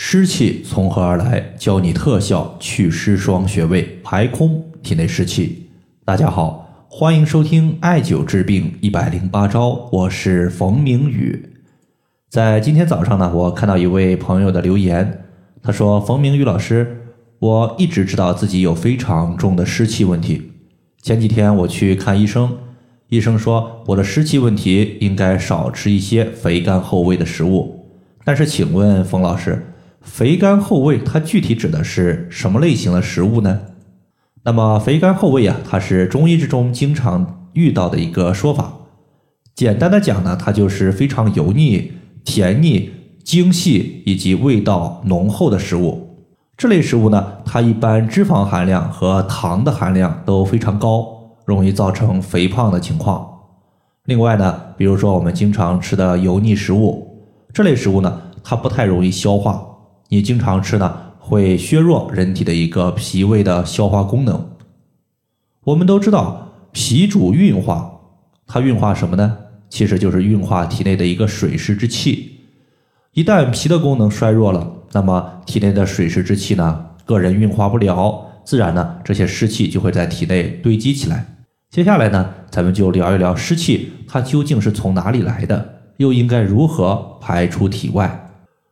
[0.00, 1.52] 湿气从何而来？
[1.58, 5.70] 教你特效祛湿双穴位，排空体内湿气。
[6.04, 11.50] 大家好，欢迎收听艾灸治病一百零八招，我是冯明宇。
[12.30, 15.24] 在今天早上呢，我看到一位朋友的留言，
[15.60, 17.02] 他说：“冯明宇老师，
[17.40, 20.52] 我一直知道自己有非常重的湿气问题。
[21.02, 22.56] 前几天我去看医生，
[23.08, 27.84] 医生说我的湿气问题应该少吃一些肥甘厚味的食物。
[28.24, 29.60] 但是，请问冯老师？”
[30.08, 33.60] 肥甘厚味，它具体指的是什么类型的食物呢？
[34.42, 38.72] 那么肥甘厚味啊，它是中医之中经常遇到的一个说法。
[39.54, 41.92] 简单的讲呢，它就是非常油腻、
[42.24, 42.90] 甜腻、
[43.22, 46.08] 精细以及味道浓厚的食物。
[46.56, 51.06] 这类食物呢，它一般脂肪含量和糖的含量都非常高，
[51.44, 53.24] 容易造成肥胖的情况。
[54.06, 59.64] 另外呢，比如说我们经常吃的油腻食物，这类食物呢，它不太容易消化。
[60.10, 64.50] 你经常吃呢，会削弱人体的一个脾胃的消化功能。
[65.64, 68.00] 我们都知道，脾主运化，
[68.46, 69.36] 它运化什么呢？
[69.68, 72.38] 其实就是运化体内的一个水湿之气。
[73.12, 81.26] 一旦脾的功能衰弱了，那么体内的水湿之气呢，个人运化不了，自然呢，这些湿气就会在体内堆积起来。
[81.68, 88.27] 接下来呢，咱们就聊一聊湿气它究竟是从哪里来的，又应该如何排出体外。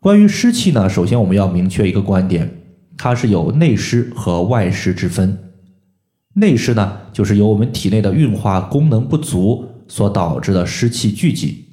[0.00, 2.48] 关于湿气呢，首先我们要明确一个观点，
[2.96, 5.36] 它是有内湿和外湿之分。
[6.34, 11.64] 内湿呢，就是由我们体内的运化功能不足所导致的湿气聚集。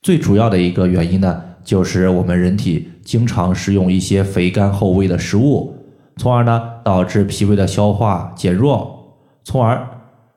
[0.00, 5.74] 最主要的一个原因呢，就是我们人体经常食用一些肥甘厚味的食物，
[6.16, 9.84] 从而呢导致脾胃的消化减弱，从而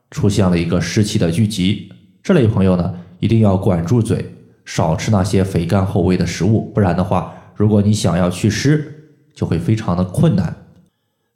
[0.09, 1.91] 出现了一个湿气的聚集。
[2.23, 4.25] 这类朋友呢，一定要管住嘴。
[4.73, 10.55] 少吃那些肥甘厚味的食物，不然的话，如果你想要祛湿，就会非常的困难。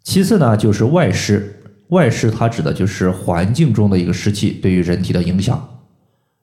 [0.05, 5.81] 其次呢，就是外湿，外湿它指的就是环境中的一个湿气对于人体的影响。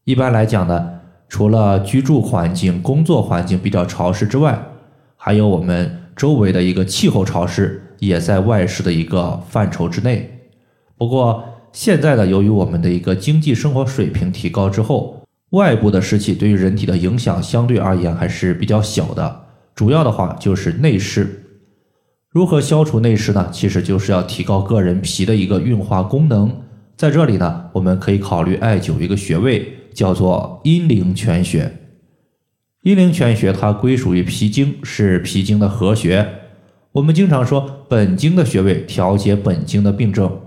[0.04, 0.90] 一般来讲呢，
[1.30, 4.62] 除了居住环境、工作环境比较潮湿之外，
[5.16, 10.30] 还有我们周围的一个气候潮湿，也在外湿的一个范畴之内。
[10.98, 15.21] 不过现在呢，由于我们的一个经济生活水平提高之后，
[15.52, 21.44] 外部的湿气对于人体的影响相对而言还是比较小的，主要的话就是内湿。
[22.30, 23.50] 如何消除内湿呢？
[23.52, 26.50] 其实就是要提高个人脾的一个运化功能。
[26.96, 31.70] 在这里呢，我们可以考虑艾灸一个穴位，叫做阴陵泉穴。
[32.84, 36.26] 阴陵泉穴它归属于脾经，是脾经的合穴。
[36.92, 40.40] 我们经常说本经的穴位调节本经的病症，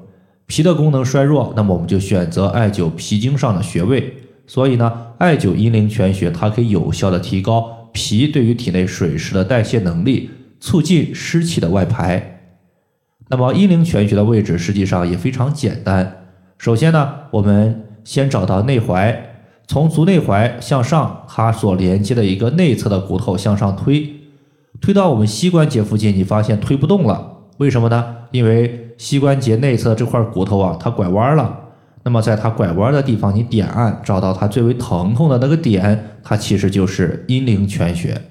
[0.47, 4.15] 脾的功能衰弱，那么我们就选择艾灸脾经上的穴位。
[4.47, 10.29] 所以呢，艾灸阴陵泉穴，它可以有效的提高脾对于体内水湿的代谢能力，
[10.59, 12.41] 促进湿气的外排。
[13.29, 16.27] 那么阴陵泉穴的位置实际上也非常简单。
[16.59, 19.15] 首先呢，我们先找到内踝，
[19.67, 24.13] 从足内踝向上，它所连接的一个内侧的骨头向上推，
[24.79, 28.15] 推到我们膝关节附近，你发现推不动了，为什么呢？
[28.31, 31.61] 因为膝关节内侧这块骨头啊，它拐弯了。
[32.07, 38.21] 那么，在它拐弯的地方，你点按，找到它最为疼痛的那个点，它其实就是阴陵泉穴。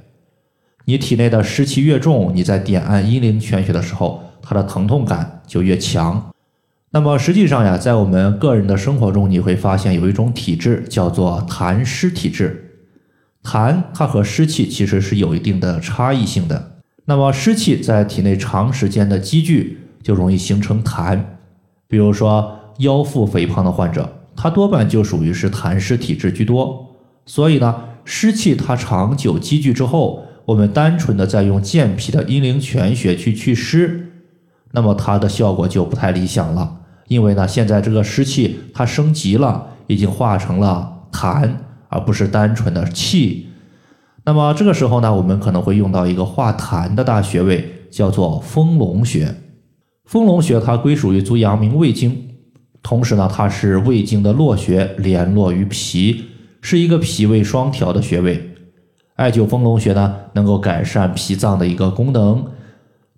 [0.84, 6.32] 你体内的湿气越重，你在点按阴陵泉穴的时候，它的疼痛感就越强。
[6.92, 12.76] 那么，实际上呀，在我们个人的生活中，你会发现有一种体质叫做痰湿体质。
[13.42, 16.76] 痰它和湿气其实是有一定的差异性的。
[17.06, 21.20] 那么，湿气在体内长时间的积聚，就容易形成痰。
[21.88, 22.60] 比如说。
[22.78, 26.86] 腰腹肥胖的患者，他多半就属于是痰湿体质居多，
[27.26, 27.74] 所以呢，
[28.04, 34.12] 湿气它长久积聚之后，我们单纯的再用健脾的阴陵泉穴去祛湿，
[34.72, 41.50] 那么它的效果就不太理想了，因为呢，现在这个湿气它升级了，已经化成了痰，
[41.88, 43.46] 而不是单纯的气。
[44.26, 49.34] 那么这个时候呢，我们可能会用到一个化痰的大穴位，叫做丰隆穴。
[50.04, 52.33] 丰隆穴它归属于足阳明胃经。
[52.84, 56.26] 同时呢，它是胃经的络穴，联络于脾，
[56.60, 58.50] 是一个脾胃双调的穴位。
[59.16, 62.44] 艾灸丰隆穴呢，能够改善脾脏的一个功能，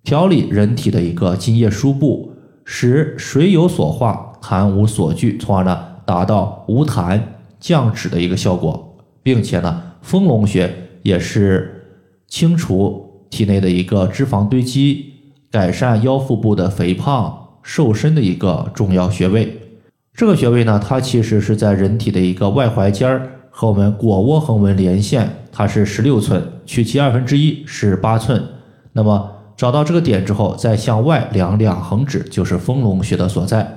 [0.04, 2.32] 调理人体的一个津液输布，
[2.64, 7.20] 使水有所化，痰无所聚，从而呢，达到无痰
[7.58, 10.72] 降脂的一个效果，并且呢，丰隆穴
[11.02, 11.88] 也是
[12.28, 15.14] 清除体内的一个脂肪堆积，
[15.50, 17.45] 改善腰腹部的肥胖。
[17.66, 19.60] 瘦身的一个重要穴位，
[20.14, 28.40] 这个穴位呢，它其实是在人体的一个外踝尖儿和我们腘窝横纹连线，它是十六寸，取其二分之一是八寸，
[28.92, 33.68] 那么找到这个点之后，再向外量两横指，就是丰隆穴的所在。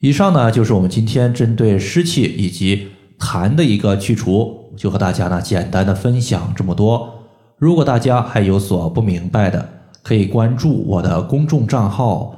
[0.00, 2.88] 以上呢就是我们今天针对湿气以及
[3.20, 7.08] 痰的一个去除，就和大家呢简单的分享这么多。
[7.56, 9.68] 如果大家还有所不明白的，
[10.02, 12.34] 可以关注我的公众账号